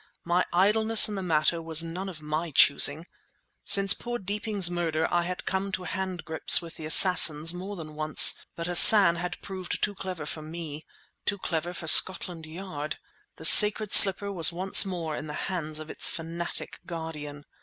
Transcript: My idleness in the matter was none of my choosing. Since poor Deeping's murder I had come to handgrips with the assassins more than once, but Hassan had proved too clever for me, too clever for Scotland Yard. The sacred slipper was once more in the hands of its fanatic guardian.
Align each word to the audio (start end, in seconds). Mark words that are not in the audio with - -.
My 0.25 0.43
idleness 0.51 1.07
in 1.07 1.13
the 1.13 1.21
matter 1.21 1.61
was 1.61 1.83
none 1.83 2.09
of 2.09 2.23
my 2.23 2.49
choosing. 2.49 3.05
Since 3.65 3.93
poor 3.93 4.17
Deeping's 4.17 4.67
murder 4.67 5.07
I 5.13 5.21
had 5.21 5.45
come 5.45 5.71
to 5.73 5.83
handgrips 5.83 6.59
with 6.59 6.75
the 6.75 6.87
assassins 6.87 7.53
more 7.53 7.75
than 7.75 7.93
once, 7.93 8.33
but 8.55 8.65
Hassan 8.65 9.17
had 9.17 9.39
proved 9.43 9.79
too 9.83 9.93
clever 9.93 10.25
for 10.25 10.41
me, 10.41 10.87
too 11.27 11.37
clever 11.37 11.71
for 11.71 11.85
Scotland 11.85 12.47
Yard. 12.47 12.97
The 13.35 13.45
sacred 13.45 13.93
slipper 13.93 14.31
was 14.31 14.51
once 14.51 14.85
more 14.85 15.15
in 15.15 15.27
the 15.27 15.35
hands 15.53 15.77
of 15.77 15.91
its 15.91 16.09
fanatic 16.09 16.79
guardian. 16.87 17.45